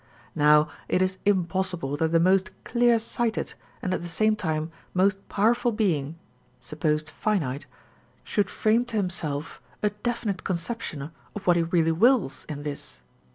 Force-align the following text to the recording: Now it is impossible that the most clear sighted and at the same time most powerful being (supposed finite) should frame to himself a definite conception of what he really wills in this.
Now 0.33 0.67
it 0.89 0.99
is 0.99 1.19
impossible 1.27 1.95
that 1.97 2.11
the 2.11 2.19
most 2.19 2.49
clear 2.63 2.97
sighted 2.97 3.53
and 3.83 3.93
at 3.93 4.01
the 4.01 4.07
same 4.07 4.35
time 4.35 4.71
most 4.95 5.29
powerful 5.29 5.71
being 5.71 6.17
(supposed 6.59 7.07
finite) 7.07 7.67
should 8.23 8.49
frame 8.49 8.83
to 8.85 8.97
himself 8.97 9.61
a 9.83 9.91
definite 9.91 10.43
conception 10.43 11.11
of 11.35 11.45
what 11.45 11.55
he 11.55 11.61
really 11.61 11.91
wills 11.91 12.47
in 12.49 12.63
this. 12.63 13.03